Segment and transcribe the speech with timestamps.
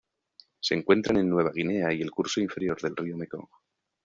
[0.61, 3.45] Se encuentran en Nueva Guinea y el curso inferior del río Mekong.